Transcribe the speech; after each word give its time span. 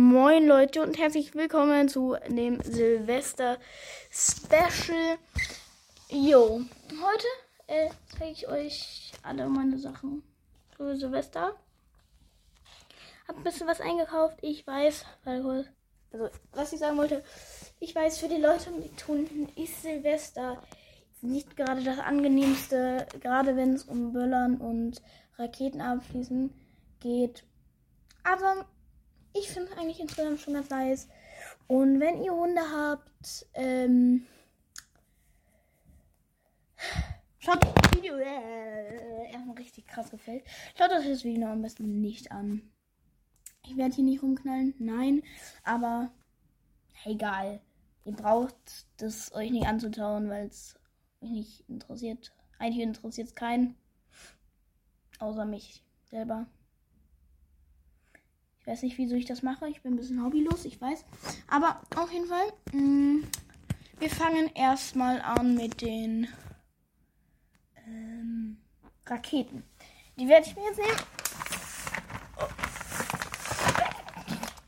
Moin 0.00 0.46
Leute 0.46 0.80
und 0.80 0.96
herzlich 0.96 1.34
willkommen 1.34 1.88
zu 1.88 2.14
dem 2.28 2.62
Silvester 2.62 3.58
Special. 4.12 5.18
Jo, 6.08 6.60
heute 7.02 7.26
äh, 7.66 7.90
zeige 8.16 8.30
ich 8.30 8.46
euch 8.46 9.12
alle 9.24 9.48
meine 9.48 9.76
Sachen 9.76 10.22
für 10.76 10.96
Silvester. 10.96 11.56
Hab 13.26 13.38
ein 13.38 13.42
bisschen 13.42 13.66
was 13.66 13.80
eingekauft. 13.80 14.38
Ich 14.40 14.64
weiß, 14.64 15.04
also 15.24 15.64
was 16.52 16.72
ich 16.72 16.78
sagen 16.78 16.96
wollte, 16.96 17.24
ich 17.80 17.92
weiß 17.92 18.18
für 18.18 18.28
die 18.28 18.40
Leute, 18.40 18.70
die 18.80 18.94
tun, 18.94 19.48
ist 19.56 19.82
Silvester 19.82 20.62
nicht 21.22 21.56
gerade 21.56 21.82
das 21.82 21.98
angenehmste, 21.98 23.04
gerade 23.18 23.56
wenn 23.56 23.74
es 23.74 23.82
um 23.82 24.12
Böllern 24.12 24.58
und 24.58 25.02
Raketen 25.38 25.80
abschließen 25.80 26.54
geht. 27.00 27.42
Aber 28.22 28.64
ich 29.38 29.48
finde 29.48 29.76
eigentlich 29.76 30.00
insgesamt 30.00 30.40
schon 30.40 30.54
ganz 30.54 30.70
nice. 30.70 31.08
Und 31.66 32.00
wenn 32.00 32.22
ihr 32.22 32.32
Hunde 32.32 32.60
habt, 32.60 33.46
ähm, 33.54 34.26
schaut 37.38 37.62
das 37.62 37.92
Video 37.96 38.16
äh, 38.16 39.30
erstmal 39.30 39.56
richtig 39.56 39.86
krass 39.86 40.10
gefällt. 40.10 40.44
Schaut 40.76 40.90
euch 40.90 41.06
das 41.06 41.24
Video 41.24 41.48
am 41.48 41.62
besten 41.62 42.00
nicht 42.00 42.32
an. 42.32 42.70
Ich 43.66 43.76
werde 43.76 43.94
hier 43.94 44.04
nicht 44.04 44.22
rumknallen, 44.22 44.74
nein, 44.78 45.22
aber 45.62 46.10
egal. 47.04 47.60
Ihr 48.04 48.14
braucht 48.14 48.54
das 48.96 49.32
euch 49.34 49.50
nicht 49.50 49.66
anzutauen, 49.66 50.30
weil 50.30 50.46
es 50.46 50.78
euch 51.20 51.30
nicht 51.30 51.68
interessiert. 51.68 52.32
Eigentlich 52.58 52.82
interessiert 52.82 53.28
es 53.28 53.34
keinen. 53.34 53.76
Außer 55.18 55.44
mich 55.44 55.84
selber. 56.06 56.46
Weiß 58.68 58.82
nicht, 58.82 58.98
wieso 58.98 59.14
ich 59.14 59.24
das 59.24 59.42
mache. 59.42 59.66
Ich 59.70 59.80
bin 59.80 59.94
ein 59.94 59.96
bisschen 59.96 60.22
hobbylos, 60.22 60.66
ich 60.66 60.78
weiß. 60.78 61.02
Aber 61.46 61.80
auf 61.96 62.12
jeden 62.12 62.26
Fall. 62.26 62.52
Mh, 62.72 62.82
mm, 62.82 63.24
wir 63.98 64.10
fangen 64.10 64.50
erstmal 64.54 65.22
an 65.22 65.54
mit 65.54 65.80
den 65.80 66.28
ähm, 67.86 68.58
Raketen. 69.06 69.62
Die 70.18 70.28
werde 70.28 70.46
ich 70.46 70.54
mir 70.54 70.64
jetzt 70.64 70.80
nehmen. 70.80 70.98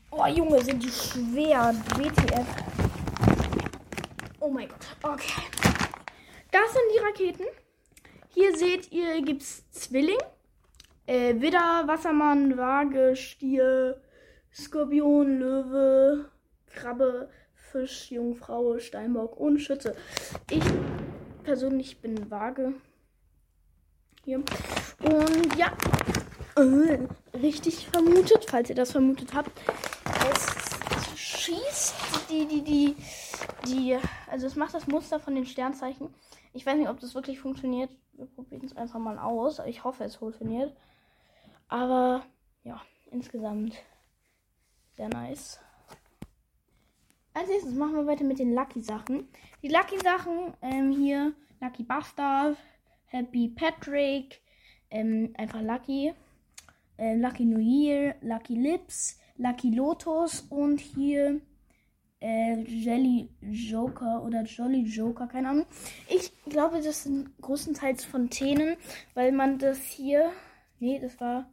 Oh, 0.09 0.25
Junge, 0.25 0.63
sind 0.63 0.81
die 0.81 0.89
schwer. 0.89 1.71
WTF. 1.95 2.47
Oh 4.39 4.49
mein 4.49 4.67
Gott. 4.67 4.87
Okay. 5.03 5.43
Das 6.49 6.73
sind 6.73 6.83
die 6.95 6.99
Raketen. 7.05 7.45
Hier 8.29 8.57
seht 8.57 8.91
ihr, 8.91 9.21
gibt 9.21 9.43
es 9.43 9.69
Zwilling. 9.69 10.17
Äh, 11.07 11.41
Widder, 11.41 11.83
Wassermann, 11.87 12.57
Waage, 12.57 13.15
Stier, 13.15 14.01
Skorpion, 14.53 15.39
Löwe, 15.39 16.29
Krabbe, 16.67 17.29
Fisch, 17.53 18.11
Jungfrau, 18.11 18.79
Steinbock 18.79 19.37
und 19.37 19.59
Schütze. 19.59 19.95
Ich 20.49 20.63
persönlich 21.43 22.01
bin 22.01 22.29
Waage. 22.29 22.73
Hier. 24.23 24.37
Und 25.03 25.55
ja, 25.57 25.75
äh, 26.55 26.99
richtig 27.37 27.87
vermutet, 27.87 28.45
falls 28.49 28.69
ihr 28.69 28.75
das 28.75 28.91
vermutet 28.91 29.33
habt. 29.33 29.51
Es 30.31 31.19
schießt 31.19 31.95
die, 32.29 32.45
die, 32.45 32.61
die, 32.61 32.95
die, 33.65 33.97
also 34.29 34.47
es 34.47 34.55
macht 34.55 34.73
das 34.73 34.87
Muster 34.87 35.19
von 35.19 35.33
den 35.35 35.45
Sternzeichen. 35.45 36.13
Ich 36.53 36.65
weiß 36.65 36.77
nicht, 36.77 36.89
ob 36.89 36.99
das 36.99 37.15
wirklich 37.15 37.39
funktioniert. 37.39 37.89
Wir 38.13 38.25
probieren 38.27 38.65
es 38.65 38.75
einfach 38.75 38.99
mal 38.99 39.17
aus. 39.17 39.59
Ich 39.65 39.83
hoffe, 39.83 40.03
es 40.03 40.17
funktioniert. 40.17 40.75
Aber 41.71 42.25
ja, 42.65 42.81
insgesamt 43.11 43.81
sehr 44.91 45.07
nice. 45.07 45.57
Als 47.33 47.47
nächstes 47.47 47.73
machen 47.75 47.95
wir 47.95 48.05
weiter 48.05 48.25
mit 48.25 48.39
den 48.39 48.53
Lucky-Sachen. 48.53 49.29
Die 49.63 49.69
Lucky-Sachen 49.69 50.53
ähm, 50.61 50.91
hier: 50.91 51.31
Lucky 51.61 51.83
Bastard, 51.83 52.57
Happy 53.05 53.47
Patrick, 53.47 54.41
ähm, 54.89 55.33
einfach 55.37 55.61
Lucky, 55.61 56.13
äh, 56.97 57.15
Lucky 57.15 57.45
New 57.45 57.59
Year, 57.59 58.15
Lucky 58.19 58.55
Lips, 58.55 59.17
Lucky 59.37 59.71
Lotus 59.73 60.41
und 60.49 60.81
hier 60.81 61.39
äh, 62.19 62.63
Jelly 62.63 63.29
Joker 63.39 64.23
oder 64.25 64.43
Jolly 64.43 64.81
Joker, 64.81 65.25
keine 65.25 65.47
Ahnung. 65.47 65.65
Ich 66.09 66.33
glaube, 66.43 66.81
das 66.81 67.03
sind 67.03 67.29
größtenteils 67.41 68.03
Fontänen, 68.03 68.75
weil 69.13 69.31
man 69.31 69.57
das 69.57 69.79
hier. 69.79 70.33
Nee, 70.79 70.99
das 70.99 71.17
war 71.21 71.49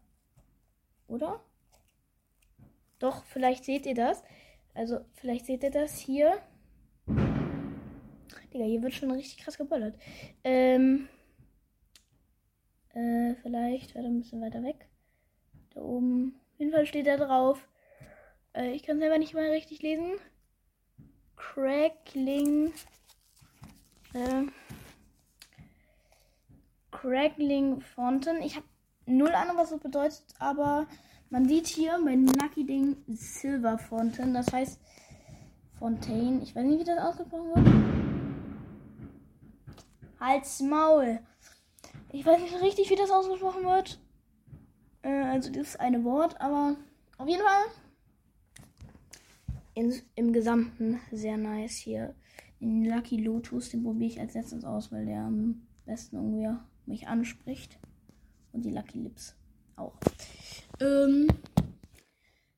oder? 1.08 1.40
Doch, 2.98 3.24
vielleicht 3.24 3.64
seht 3.64 3.86
ihr 3.86 3.94
das. 3.94 4.22
Also, 4.74 5.00
vielleicht 5.14 5.46
seht 5.46 5.62
ihr 5.62 5.70
das 5.70 5.98
hier. 5.98 6.40
Digga, 8.52 8.64
hier 8.64 8.82
wird 8.82 8.94
schon 8.94 9.10
richtig 9.10 9.38
krass 9.38 9.58
geböllert. 9.58 9.96
Ähm. 10.44 11.08
Äh, 12.94 13.34
vielleicht, 13.42 13.94
warte 13.94 14.08
ein 14.08 14.18
bisschen 14.18 14.40
weiter 14.40 14.62
weg. 14.62 14.88
Da 15.74 15.80
oben. 15.82 16.40
Auf 16.52 16.58
jeden 16.58 16.72
Fall 16.72 16.86
steht 16.86 17.06
da 17.06 17.16
drauf. 17.16 17.68
Äh, 18.54 18.72
ich 18.72 18.82
kann 18.82 18.96
es 18.96 19.02
selber 19.02 19.18
nicht 19.18 19.34
mal 19.34 19.48
richtig 19.50 19.82
lesen. 19.82 20.16
Crackling. 21.36 22.72
Äh, 24.14 24.44
Crackling 26.90 27.80
Fountain. 27.80 28.42
Ich 28.42 28.56
habe 28.56 28.66
null 29.08 29.30
Ahnung, 29.30 29.56
was 29.56 29.70
das 29.70 29.80
bedeutet, 29.80 30.22
aber 30.38 30.86
man 31.30 31.48
sieht 31.48 31.66
hier 31.66 31.98
mein 31.98 32.26
Lucky 32.26 32.64
Ding 32.64 32.96
Silver 33.08 33.78
Fountain. 33.78 34.34
Das 34.34 34.52
heißt 34.52 34.80
Fontaine. 35.78 36.42
Ich 36.42 36.54
weiß 36.54 36.64
nicht, 36.64 36.80
wie 36.80 36.84
das 36.84 36.98
ausgesprochen 36.98 37.54
wird. 37.54 37.66
Halt's 40.20 40.60
Maul. 40.60 41.20
Ich 42.12 42.24
weiß 42.24 42.40
nicht 42.40 42.60
richtig, 42.60 42.90
wie 42.90 42.96
das 42.96 43.10
ausgesprochen 43.10 43.64
wird. 43.64 44.00
Äh, 45.02 45.22
also 45.24 45.50
das 45.50 45.68
ist 45.68 45.80
eine 45.80 46.02
Wort, 46.04 46.40
aber 46.40 46.76
auf 47.18 47.28
jeden 47.28 47.42
Fall 47.42 47.64
in, 49.74 49.94
im 50.14 50.32
Gesamten 50.32 51.00
sehr 51.12 51.36
nice 51.36 51.76
hier. 51.76 52.14
Den 52.60 52.84
Lucky 52.84 53.16
Lotus, 53.18 53.70
den 53.70 53.84
probiere 53.84 54.10
ich 54.10 54.20
als 54.20 54.34
letztes 54.34 54.64
aus, 54.64 54.90
weil 54.90 55.06
der 55.06 55.20
am 55.20 55.66
besten 55.86 56.16
irgendwie 56.16 56.48
mich 56.86 57.06
anspricht. 57.06 57.78
Und 58.52 58.62
die 58.62 58.70
Lucky 58.70 58.98
Lips 58.98 59.34
auch. 59.76 59.94
Ähm, 60.80 61.28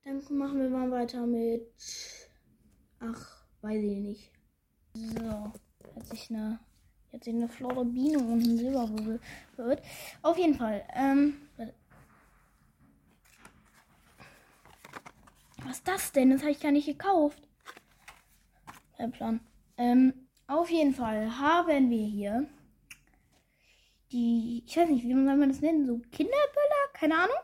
dann 0.04 0.22
machen 0.30 0.60
wir 0.60 0.70
mal 0.70 0.90
weiter 0.90 1.26
mit. 1.26 1.66
Ach, 3.00 3.44
weiß 3.62 3.82
ich 3.82 3.98
nicht. 3.98 4.32
So, 4.94 5.52
hat 5.94 6.06
sich 6.06 6.30
eine. 6.30 6.60
Hat 7.12 7.24
sich 7.24 7.34
eine 7.34 7.48
Flora 7.48 7.82
Biene 7.82 8.18
und 8.18 8.40
ein 8.40 8.56
Silberwirbel 8.56 9.20
verirrt. 9.56 9.82
Auf 10.22 10.38
jeden 10.38 10.54
Fall. 10.54 10.84
Ähm, 10.94 11.34
was 15.64 15.78
ist 15.78 15.88
das 15.88 16.12
denn? 16.12 16.30
Das 16.30 16.42
habe 16.42 16.52
ich 16.52 16.60
gar 16.60 16.70
nicht 16.70 16.86
gekauft. 16.86 17.42
Kein 18.96 19.10
Plan. 19.10 19.40
Ähm, 19.76 20.28
auf 20.46 20.70
jeden 20.70 20.94
Fall 20.94 21.36
haben 21.38 21.90
wir 21.90 22.06
hier 22.06 22.48
ich 24.66 24.76
weiß 24.76 24.88
nicht, 24.88 25.04
wie 25.04 25.12
soll 25.12 25.36
man 25.36 25.48
das 25.48 25.60
nennen, 25.60 25.86
so 25.86 25.98
Kinderböller, 26.10 26.92
keine 26.92 27.14
Ahnung. 27.16 27.36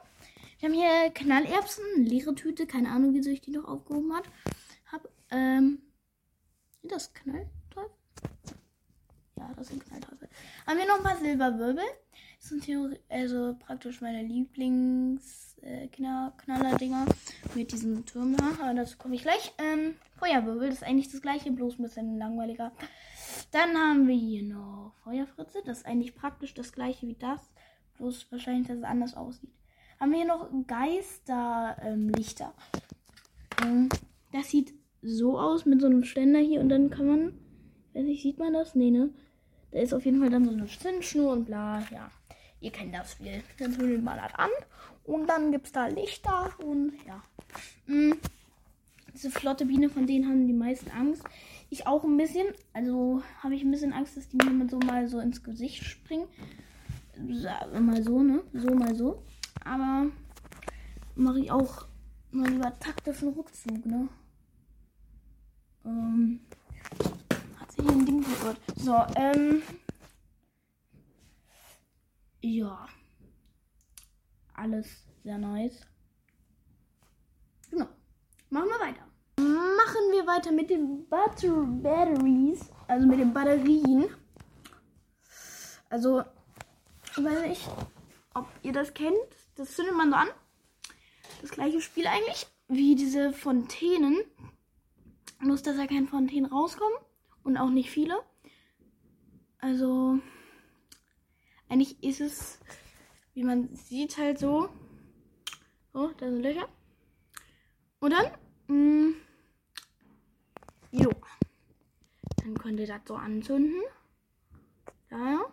Wir 0.59 0.69
haben 0.69 0.75
hier 0.75 1.10
Knallerbsen, 1.12 2.04
leere 2.04 2.34
Tüte, 2.34 2.66
keine 2.66 2.91
Ahnung, 2.91 3.15
wieso 3.15 3.31
ich 3.31 3.41
die 3.41 3.50
noch 3.50 3.66
aufgehoben 3.66 4.15
hat. 4.15 4.25
Hab, 4.91 5.09
ähm, 5.31 5.82
das 6.82 7.12
Knallteufel? 7.12 7.91
Ja, 9.37 9.53
das 9.56 9.69
sind 9.69 9.84
Knallteufel. 9.84 10.28
Haben 10.66 10.78
wir 10.78 10.87
noch 10.87 10.97
ein 10.97 11.03
paar 11.03 11.16
Silberwirbel. 11.16 11.84
Das 12.38 12.49
sind 12.49 12.99
also 13.09 13.56
praktisch 13.59 14.00
meine 14.00 14.22
Lieblings 14.22 15.56
äh, 15.62 15.88
mit 17.55 17.72
diesem 17.72 18.06
Turm 18.06 18.37
da. 18.37 18.44
Aber 18.62 18.75
dazu 18.75 18.97
komme 18.97 19.16
ich 19.16 19.22
gleich. 19.22 19.52
Ähm, 19.58 19.96
Feuerwirbel, 20.19 20.69
das 20.69 20.79
ist 20.79 20.85
eigentlich 20.85 21.11
das 21.11 21.20
gleiche, 21.20 21.50
bloß 21.50 21.79
ein 21.79 21.82
bisschen 21.82 22.19
langweiliger. 22.19 22.73
Dann 23.56 23.75
haben 23.75 24.06
wir 24.06 24.14
hier 24.14 24.43
noch 24.43 24.93
Feuerfritze. 25.03 25.62
Das 25.64 25.79
ist 25.79 25.87
eigentlich 25.87 26.14
praktisch 26.14 26.53
das 26.53 26.73
gleiche 26.73 27.06
wie 27.06 27.14
das. 27.14 27.41
Bloß 27.97 28.31
wahrscheinlich, 28.31 28.69
dass 28.69 28.76
es 28.76 28.85
anders 28.85 29.17
aussieht. 29.17 29.49
Haben 29.99 30.11
wir 30.11 30.19
hier 30.19 30.26
noch 30.26 30.50
Geisterlichter. 30.67 32.53
Ähm, 33.62 33.88
das 34.31 34.50
sieht 34.50 34.75
so 35.00 35.41
aus 35.41 35.64
mit 35.64 35.81
so 35.81 35.87
einem 35.87 36.05
Ständer 36.05 36.38
hier 36.38 36.61
und 36.61 36.69
dann 36.69 36.91
kann 36.91 37.06
man. 37.06 37.38
Weiß 37.94 38.05
nicht, 38.05 38.23
sieht 38.23 38.38
man 38.38 38.53
das? 38.53 38.75
Nee, 38.75 38.91
ne? 38.91 39.08
Da 39.70 39.79
ist 39.79 39.94
auf 39.94 40.05
jeden 40.05 40.20
Fall 40.20 40.29
dann 40.29 40.44
so 40.44 40.50
eine 40.50 40.67
Zündschnur 40.67 41.32
und 41.32 41.47
bla. 41.47 41.82
Ja, 41.91 42.11
ihr 42.61 42.73
kennt 42.73 42.94
das 42.94 43.12
Spiel. 43.12 43.43
Dann 43.59 43.73
zündet 43.73 44.05
man 44.05 44.19
das 44.19 44.35
an 44.35 44.50
und 45.05 45.29
dann 45.29 45.50
gibt 45.50 45.64
es 45.64 45.73
da 45.73 45.87
Lichter 45.87 46.52
und 46.62 46.93
ja. 47.06 47.23
Mhm. 47.87 48.20
Diese 49.16 49.30
flotte 49.30 49.64
Biene, 49.64 49.88
von 49.88 50.06
denen 50.06 50.28
haben 50.28 50.46
die 50.46 50.52
meisten 50.52 50.90
Angst. 50.90 51.24
Ich 51.70 51.86
auch 51.86 52.04
ein 52.04 52.18
bisschen. 52.18 52.48
Also 52.74 53.22
habe 53.42 53.54
ich 53.54 53.62
ein 53.62 53.70
bisschen 53.70 53.94
Angst, 53.94 54.14
dass 54.14 54.28
die 54.28 54.36
mir 54.36 54.68
so 54.68 54.78
mal 54.78 55.08
so 55.08 55.20
ins 55.20 55.42
Gesicht 55.42 55.84
springen. 55.84 56.28
Mal 57.80 58.02
so, 58.02 58.22
ne? 58.22 58.42
So, 58.52 58.74
mal 58.74 58.94
so. 58.94 59.22
Aber 59.64 60.10
mache 61.14 61.40
ich 61.40 61.50
auch 61.50 61.88
mal 62.30 62.46
lieber 62.46 62.78
taktischen 62.78 63.30
Rückzug, 63.30 63.86
ne? 63.86 64.06
Ähm, 65.86 66.40
hat 67.58 67.72
sich 67.72 67.88
ein 67.88 68.04
Ding 68.04 68.20
gehört. 68.20 68.60
So, 68.76 69.02
ähm. 69.14 69.62
Ja. 72.42 72.86
Alles 74.52 75.06
sehr 75.22 75.38
nice. 75.38 75.86
Genau. 77.70 77.88
Machen 78.48 78.69
wir 78.69 78.81
weiter. 78.81 79.06
Machen 79.38 80.12
wir 80.12 80.26
weiter 80.26 80.52
mit 80.52 80.70
den 80.70 81.08
Butter 81.08 81.64
Batteries. 81.66 82.60
Also 82.87 83.06
mit 83.06 83.19
den 83.19 83.34
Batterien. 83.34 84.06
Also, 85.90 86.22
ich 87.10 87.25
weiß 87.25 87.43
nicht, 87.43 87.69
ob 88.34 88.46
ihr 88.62 88.72
das 88.72 88.94
kennt. 88.94 89.16
Das 89.56 89.75
zündet 89.75 89.96
man 89.96 90.10
so 90.10 90.16
an. 90.16 90.28
Das 91.43 91.50
gleiche 91.50 91.81
Spiel 91.81 92.06
eigentlich 92.06 92.46
wie 92.69 92.94
diese 92.94 93.32
Fontänen. 93.32 94.19
Bloß, 95.40 95.62
dass 95.62 95.76
da 95.76 95.87
keine 95.87 96.06
Fontänen 96.06 96.50
rauskommen. 96.50 96.99
Und 97.42 97.56
auch 97.56 97.70
nicht 97.70 97.90
viele. 97.90 98.20
Also, 99.58 100.19
eigentlich 101.69 102.02
ist 102.02 102.20
es, 102.20 102.60
wie 103.34 103.42
man 103.42 103.75
sieht, 103.75 104.19
halt 104.19 104.38
so. 104.38 104.69
So, 105.92 106.08
da 106.19 106.31
sind 106.31 106.42
Löcher. 106.42 106.69
Und 108.00 108.10
dann, 108.12 108.26
mh, 108.69 108.75
mm, 108.75 109.14
jo. 110.93 111.10
Dann 112.37 112.58
könnt 112.58 112.81
ihr 112.81 112.87
das 112.87 113.00
so 113.06 113.14
anzünden. 113.14 113.82
Da. 115.08 115.46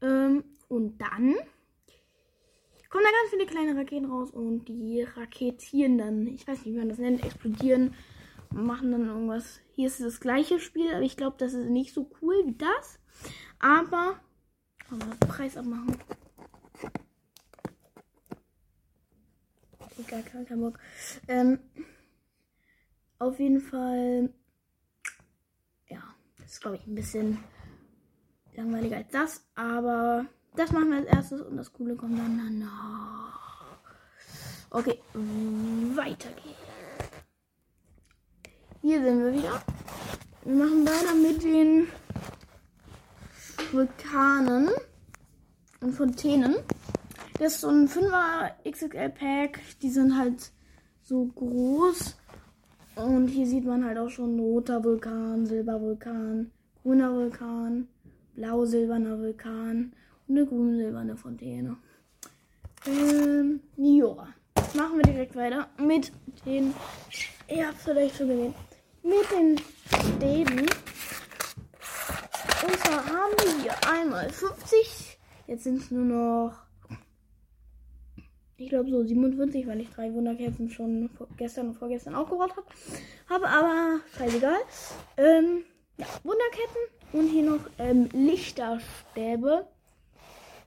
Ähm, 0.00 0.44
und 0.68 0.98
dann 0.98 1.34
kommen 2.94 3.04
da 3.04 3.10
ganz 3.10 3.30
viele 3.30 3.46
kleine 3.46 3.76
Raketen 3.76 4.06
raus 4.06 4.30
und 4.30 4.66
die 4.66 5.02
raketieren 5.02 5.98
dann, 5.98 6.28
ich 6.28 6.46
weiß 6.46 6.58
nicht, 6.58 6.74
wie 6.74 6.78
man 6.78 6.88
das 6.88 6.98
nennt, 6.98 7.24
explodieren, 7.24 7.94
machen 8.50 8.92
dann 8.92 9.06
irgendwas. 9.06 9.60
Hier 9.74 9.88
ist 9.88 10.00
das 10.00 10.20
gleiche 10.20 10.60
Spiel, 10.60 10.92
aber 10.92 11.02
ich 11.02 11.16
glaube, 11.16 11.36
das 11.38 11.54
ist 11.54 11.68
nicht 11.68 11.92
so 11.92 12.08
cool 12.22 12.36
wie 12.46 12.54
das. 12.54 13.00
Aber, 13.58 14.20
aber 14.90 15.26
Preis 15.26 15.56
abmachen. 15.56 15.96
Egal, 19.98 20.22
kein 20.22 20.60
Bock. 20.60 20.78
Ähm, 21.28 21.58
auf 23.18 23.38
jeden 23.38 23.60
Fall, 23.60 24.30
ja, 25.88 26.02
das 26.38 26.52
ist 26.52 26.60
glaube 26.60 26.76
ich 26.76 26.86
ein 26.86 26.94
bisschen 26.94 27.38
langweiliger 28.54 28.96
als 28.96 29.08
das, 29.10 29.46
aber 29.54 30.26
das 30.56 30.72
machen 30.72 30.90
wir 30.90 30.98
als 30.98 31.06
erstes 31.06 31.40
und 31.40 31.56
das 31.56 31.72
Coole 31.72 31.96
kommt 31.96 32.18
dann 32.18 32.38
danach. 32.38 33.78
Okay, 34.70 34.98
weiter 35.14 36.30
geht's. 36.30 36.58
Hier 38.82 39.02
sind 39.02 39.20
wir 39.20 39.32
wieder. 39.32 39.62
Wir 40.44 40.54
machen 40.56 40.86
weiter 40.86 41.14
mit 41.14 41.42
den 41.42 41.86
Vulkanen 43.72 44.68
und 45.80 45.92
Fontänen. 45.92 46.56
Das 47.38 47.54
ist 47.54 47.60
so 47.62 47.68
ein 47.68 47.88
5er 47.88 48.50
XXL 48.70 49.10
Pack. 49.10 49.60
Die 49.82 49.90
sind 49.90 50.16
halt 50.16 50.52
so 51.02 51.26
groß. 51.26 52.16
Und 52.96 53.28
hier 53.28 53.46
sieht 53.46 53.64
man 53.64 53.84
halt 53.84 53.98
auch 53.98 54.08
schon 54.08 54.38
roter 54.38 54.84
Vulkan, 54.84 55.46
Silbervulkan, 55.46 56.52
grüner 56.82 57.12
Vulkan, 57.12 57.88
blau-silberner 58.36 59.18
Vulkan 59.18 59.92
und 60.28 60.36
eine 60.36 60.46
grün-silberne 60.46 61.16
Fontäne. 61.16 61.76
Ähm, 62.86 63.60
ja. 63.76 64.28
Machen 64.74 64.96
wir 64.96 65.04
direkt 65.04 65.34
weiter 65.36 65.68
mit 65.78 66.10
den, 66.46 66.74
ihr 67.48 67.66
habt 67.66 67.78
es 67.78 67.84
vielleicht 67.84 68.16
schon 68.16 68.28
gesehen, 68.28 68.54
mit 69.02 69.30
den 69.30 69.60
Stäben. 70.16 70.60
Und 70.60 70.70
zwar 72.80 73.06
haben 73.06 73.34
wir 73.38 73.62
hier 73.62 73.74
einmal 73.88 74.28
50. 74.30 75.18
Jetzt 75.46 75.64
sind 75.64 75.80
es 75.80 75.90
nur 75.90 76.04
noch, 76.04 76.63
ich 78.56 78.68
glaube 78.68 78.90
so 78.90 79.02
47, 79.02 79.66
weil 79.66 79.80
ich 79.80 79.90
drei 79.90 80.12
Wunderkerzen 80.12 80.70
schon 80.70 81.10
gestern 81.36 81.68
und 81.68 81.74
vorgestern 81.74 82.14
aufgebaut 82.14 82.52
habe. 82.56 82.66
Habe 83.28 83.48
aber 83.48 84.00
scheißegal. 84.16 84.58
Ähm, 85.16 85.64
ja, 85.98 86.06
Wunderketten 86.22 86.82
und 87.12 87.28
hier 87.28 87.44
noch 87.44 87.60
ähm, 87.78 88.08
Lichterstäbe. 88.12 89.66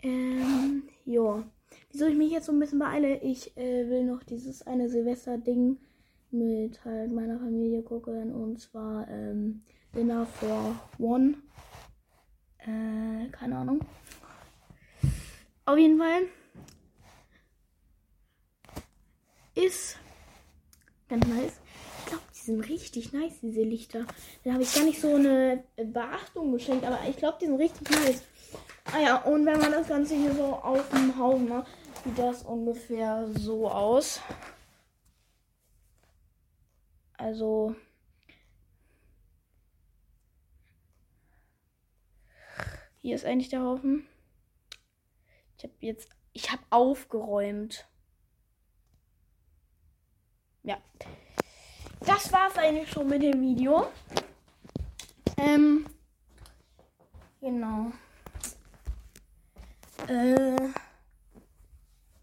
Ähm, 0.04 0.84
ja. 1.06 1.44
Wieso 1.92 2.06
ich 2.06 2.18
mich 2.18 2.32
jetzt 2.32 2.46
so 2.46 2.52
ein 2.52 2.60
bisschen 2.60 2.80
beeile? 2.80 3.22
Ich 3.22 3.56
äh, 3.58 3.90
will 3.90 4.04
noch 4.04 4.24
dieses 4.24 4.66
eine 4.68 4.90
Silvester-Ding 4.90 5.78
mit 6.32 6.84
halt 6.84 7.12
meiner 7.12 7.40
Familie 7.40 7.82
gucken. 7.82 8.34
Und 8.34 8.60
zwar 8.60 9.08
ähm, 9.10 9.64
Dinner 9.96 10.26
for 10.26 10.76
One. 11.00 11.36
Äh, 12.60 13.30
keine 13.32 13.58
Ahnung. 13.58 13.80
Auf 15.66 15.78
jeden 15.78 15.98
Fall 15.98 16.24
ist 19.58 19.98
ganz 21.10 21.26
nice. 21.28 21.60
Ich 22.00 22.06
glaube, 22.06 22.24
die 22.34 22.40
sind 22.40 22.62
richtig 22.62 23.14
nice, 23.14 23.40
diese 23.42 23.62
Lichter. 23.62 24.06
Da 24.44 24.54
habe 24.54 24.64
ich 24.64 24.74
gar 24.74 24.84
nicht 24.84 25.02
so 25.02 25.16
eine 25.16 25.64
Beachtung 25.76 26.52
geschenkt, 26.54 26.86
aber 26.86 27.00
ich 27.10 27.18
glaube, 27.18 27.38
die 27.42 27.48
sind 27.48 27.60
richtig 27.60 27.90
nice. 27.90 28.24
Ah 28.86 29.00
ja, 29.00 29.16
und 29.24 29.46
wenn 29.46 29.60
man 29.60 29.72
das 29.72 29.88
Ganze 29.88 30.16
hier 30.16 30.34
so 30.34 30.46
auf 30.46 30.90
dem 30.90 31.18
Haufen 31.18 31.50
macht, 31.50 31.68
sieht 32.04 32.18
das 32.18 32.44
ungefähr 32.44 33.28
so 33.34 33.70
aus. 33.70 34.22
Also. 37.18 37.76
Hier 43.02 43.16
ist 43.16 43.26
eigentlich 43.26 43.50
der 43.50 43.64
Haufen. 43.64 44.08
Ich 45.58 45.64
habe 45.64 45.74
jetzt. 45.80 46.10
Ich 46.34 46.52
habe 46.52 46.62
aufgeräumt. 46.70 47.88
Ja. 50.68 50.78
Das 52.02 52.30
war's 52.34 52.58
eigentlich 52.58 52.90
schon 52.92 53.08
mit 53.08 53.24
dem 53.24 53.42
Video. 53.42 53.88
Ähm. 55.38 55.86
Genau. 57.40 57.94
Äh. 60.10 60.74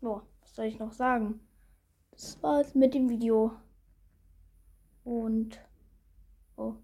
Boah, 0.02 0.22
was 0.42 0.54
soll 0.54 0.66
ich 0.66 0.78
noch 0.78 0.92
sagen? 0.92 1.40
Das 2.10 2.42
war's 2.42 2.74
mit 2.74 2.92
dem 2.92 3.08
Video. 3.08 3.52
Und. 5.04 5.58
Oh. 6.58 6.74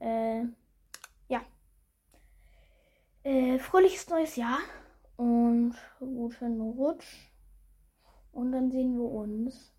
Äh. 0.00 0.42
Ja. 1.28 1.40
Äh, 3.22 3.58
fröhliches 3.58 4.06
neues 4.10 4.36
Jahr. 4.36 4.58
Und 5.16 5.74
guten 5.98 6.60
Rutsch. 6.60 7.31
Und 8.32 8.52
dann 8.52 8.70
sehen 8.70 8.96
wir 8.96 9.10
uns 9.10 9.74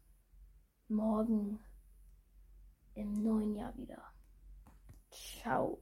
morgen 0.88 1.60
im 2.94 3.24
neuen 3.24 3.56
Jahr 3.56 3.76
wieder. 3.76 4.02
Ciao. 5.10 5.78